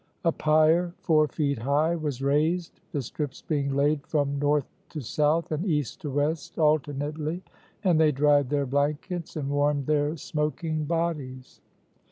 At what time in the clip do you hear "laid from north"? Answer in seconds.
3.75-4.65